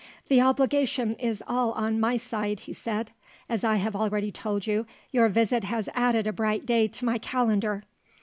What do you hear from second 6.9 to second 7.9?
my calendar.